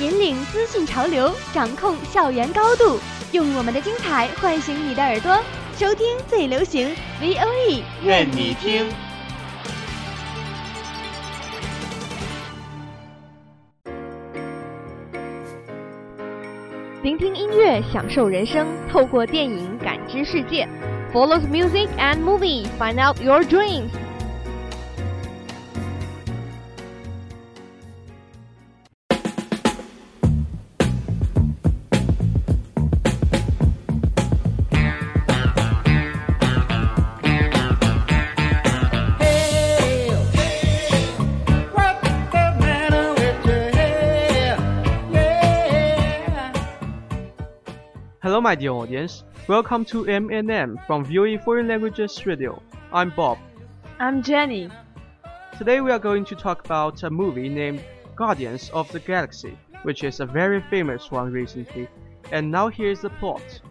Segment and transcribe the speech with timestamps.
[0.00, 2.98] 引领资讯潮流，掌控校园高度，
[3.32, 5.38] 用我们的精彩唤醒你的耳朵，
[5.76, 6.88] 收听最流行
[7.20, 8.86] V O E，愿你听。
[17.02, 20.66] 聆听音乐，享受人生，透过电影感知世界。
[21.12, 23.90] Follow the music and movie, find out your dreams.
[48.22, 49.24] Hello, my dear audience.
[49.48, 52.62] Welcome to M&M from VOE Foreign Languages Radio.
[52.92, 53.38] I'm Bob.
[53.98, 54.68] I'm Jenny.
[55.56, 57.82] Today we are going to talk about a movie named
[58.16, 61.88] Guardians of the Galaxy, which is a very famous one recently.
[62.30, 63.62] And now here's the plot.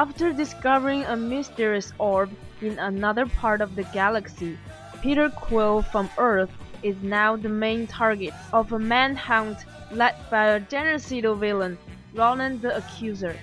[0.00, 2.30] After discovering a mysterious orb
[2.62, 4.56] in another part of the galaxy,
[5.02, 6.50] Peter Quill from Earth
[6.82, 9.58] is now the main target of a manhunt
[9.92, 11.76] led by a genocidal villain,
[12.14, 13.36] Ronan the Accuser.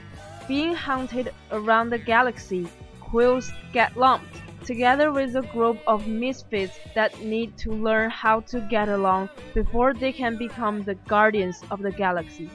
[0.47, 2.67] Being hunted around the galaxy,
[3.01, 8.61] Quills get lumped together with a group of misfits that need to learn how to
[8.61, 12.49] get along before they can become the guardians of the galaxy.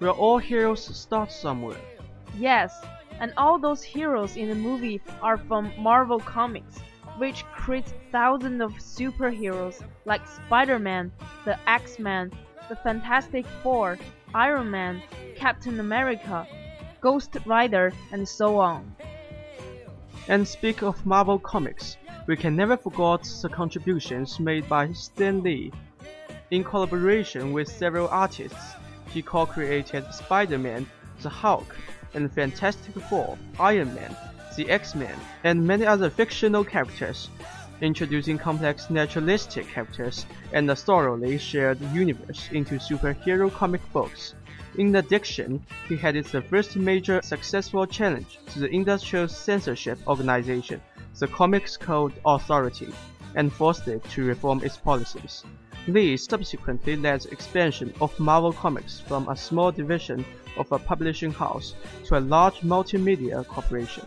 [0.00, 1.78] Where all heroes start somewhere.
[2.36, 2.74] Yes,
[3.20, 6.80] and all those heroes in the movie are from Marvel Comics,
[7.18, 11.12] which creates thousands of superheroes like Spider-Man,
[11.44, 12.32] the X-Men,
[12.68, 13.98] the Fantastic Four,
[14.34, 15.02] Iron Man,
[15.36, 16.46] Captain America,
[17.00, 18.94] Ghost Rider, and so on.
[20.28, 25.72] And speak of Marvel Comics, we can never forget the contributions made by Stan Lee.
[26.50, 28.74] In collaboration with several artists,
[29.12, 30.86] he co-created Spider-Man,
[31.22, 31.76] the Hulk,
[32.14, 34.16] and Fantastic Four, Iron Man,
[34.56, 37.30] the X-Men, and many other fictional characters,
[37.80, 44.34] introducing complex naturalistic characters and a thoroughly shared universe into superhero comic books.
[44.76, 50.80] In addition, he headed the first major successful challenge to the industrial censorship organization,
[51.18, 52.92] the Comics Code Authority,
[53.34, 55.44] and forced it to reform its policies.
[55.87, 60.25] Lee subsequently led the expansion of Marvel Comics from a small division
[60.57, 61.75] of a publishing house
[62.05, 64.03] to a large multimedia corporation.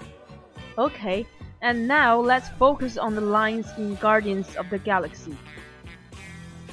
[0.76, 1.24] Okay,
[1.60, 5.34] and now let's focus on the lines in Guardians of the Galaxy.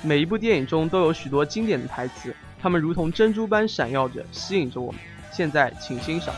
[0.01, 4.99] 每一部电影中都有许多经典的台词，它们如同珍珠般闪耀着，吸引着我们。
[5.31, 6.33] 现在，请欣赏。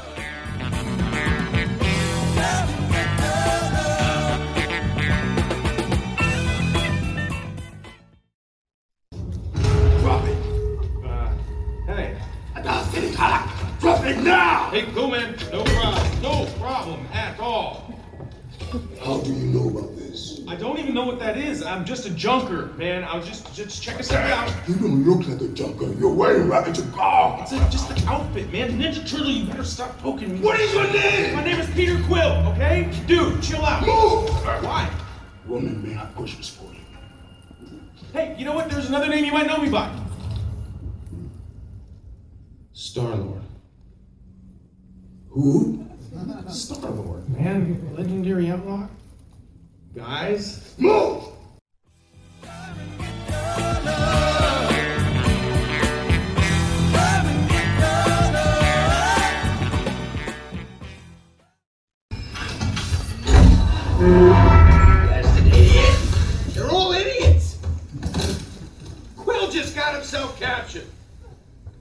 [20.52, 21.62] I don't even know what that is.
[21.62, 23.04] I'm just a junker, man.
[23.04, 24.52] I was just just checking something out.
[24.68, 25.90] You don't look like a junker.
[25.94, 27.40] You're wearing rabbit to car.
[27.40, 28.78] It's a, just the outfit, man.
[28.78, 30.40] Ninja Turtle, you better stop poking me.
[30.40, 31.36] What is your name?
[31.36, 32.92] My name is Peter Quill, okay?
[33.06, 33.80] Dude, chill out.
[33.80, 34.28] Move!
[34.62, 34.90] Why?
[35.46, 37.78] Woman may have questions for you.
[38.12, 38.68] Hey, you know what?
[38.68, 39.90] There's another name you might know me by.
[42.74, 43.42] Star Lord.
[45.30, 45.88] Who?
[46.50, 47.96] Star Lord, man.
[47.96, 48.86] Legendary outlaw.
[49.94, 50.74] Guys.
[50.78, 51.24] Move!
[63.98, 65.98] Blasted idiot!
[66.54, 67.58] They're all idiots!
[69.18, 70.86] Quill just got himself captured.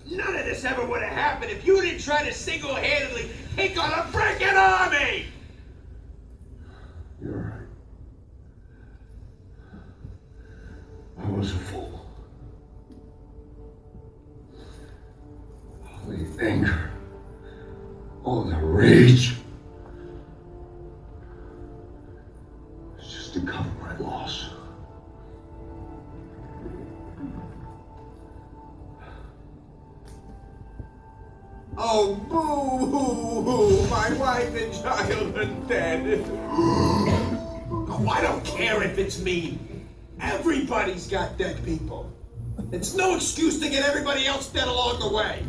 [0.09, 3.89] None of this ever would have happened if you didn't try to single-handedly take on
[3.89, 5.27] a freaking army!
[7.21, 7.61] You're right.
[18.93, 19.31] It's
[22.99, 24.49] just to cover my loss.
[31.77, 32.85] Oh, boo
[33.41, 36.25] hoo My wife and child are dead.
[36.51, 39.57] oh, I don't care if it's me.
[40.19, 42.11] Everybody's got dead people.
[42.73, 45.45] It's no excuse to get everybody else dead along the way.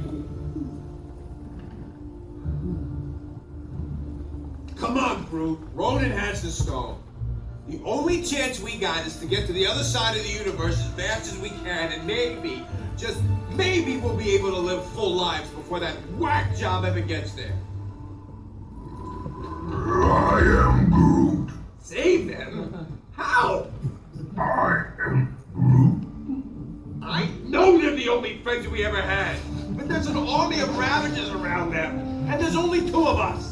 [4.82, 5.60] Come on, Groot.
[5.74, 7.00] Ronan has the stone.
[7.68, 10.76] The only chance we got is to get to the other side of the universe
[10.80, 12.66] as fast as we can, and maybe,
[12.98, 17.32] just maybe, we'll be able to live full lives before that whack job ever gets
[17.32, 17.56] there.
[19.70, 21.50] I am Groot.
[21.78, 23.00] Save them?
[23.12, 23.68] How?
[24.36, 27.08] I am Groot.
[27.08, 29.36] I know they're the only friends we ever had,
[29.76, 33.51] but there's an army of Ravagers around them, and there's only two of us.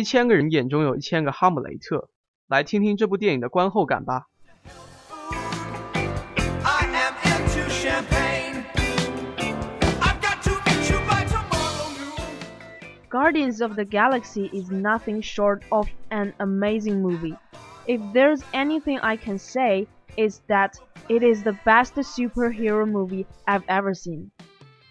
[0.00, 2.08] 一千个人眼中有一千个哈姆雷特，
[2.48, 4.26] 来听听这部电影的观后感吧。
[6.64, 8.64] I am into champagne.
[10.00, 13.08] I've got to get you by tomorrow noon.
[13.08, 17.36] Guardians of the Galaxy is nothing short of an amazing movie.
[17.86, 20.78] If there's anything I can say, it's that
[21.08, 24.30] it is the best superhero movie I've ever seen.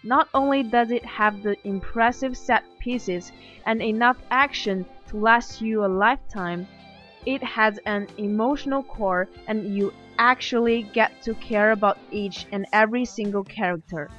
[0.02, 3.32] Not only does it have the impressive set pieces
[3.66, 6.65] and enough action to last you a lifetime,
[7.25, 13.05] it has an emotional core and you actually get to care about each and every
[13.05, 14.09] single character.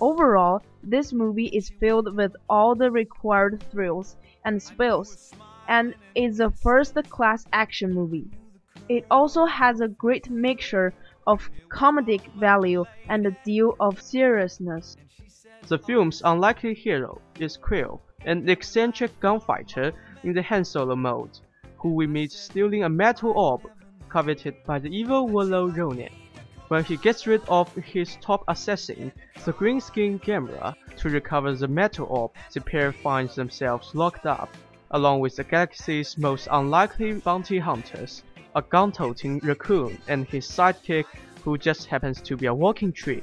[0.00, 5.32] Overall, this movie is filled with all the required thrills and spills,
[5.68, 8.26] and is a first-class action movie.
[8.88, 10.92] It also has a great mixture
[11.26, 14.96] of comedic value and a deal of seriousness.
[15.68, 19.92] The film's unlikely hero is Quill, an eccentric gunfighter
[20.22, 21.38] in the Han Solo mode,
[21.78, 23.62] who we meet stealing a metal orb
[24.08, 26.12] coveted by the evil warlord Ronan.
[26.68, 29.12] When he gets rid of his top assassin,
[29.44, 34.48] the green skin Gamora, to recover the metal orb, the pair finds themselves locked up,
[34.92, 38.22] along with the galaxy's most unlikely bounty hunters,
[38.54, 41.06] a gun-toting raccoon and his sidekick
[41.42, 43.22] who just happens to be a walking tree.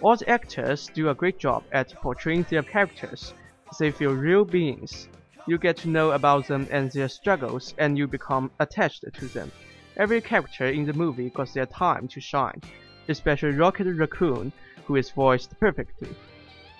[0.00, 3.34] All the actors do a great job at portraying their characters.
[3.78, 5.08] They feel real beings.
[5.46, 9.50] You get to know about them and their struggles, and you become attached to them.
[9.96, 12.60] Every character in the movie got their time to shine,
[13.08, 14.52] especially Rocket Raccoon,
[14.86, 16.08] who is voiced perfectly.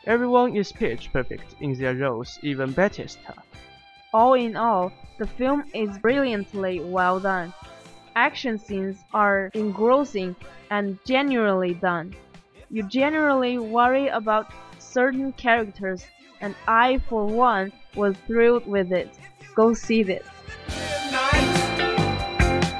[0.07, 3.35] Everyone is pitch perfect in their roles, even Bautista.
[4.13, 7.53] All in all, the film is brilliantly well done.
[8.15, 10.37] Action scenes are engrossing
[10.71, 12.15] and genuinely done.
[12.71, 16.05] You generally worry about certain characters,
[16.41, 19.11] and I, for one, was thrilled with it.
[19.55, 20.27] Go see this.
[20.69, 21.45] Midnight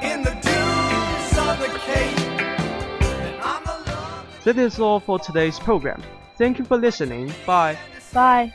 [0.03, 2.19] in the dunes of the Cape.
[2.21, 4.45] And I'm the love.
[4.45, 6.03] That is all for today's program.
[6.37, 7.33] Thank you for listening.
[7.47, 7.79] Bye.
[8.13, 8.55] Bye.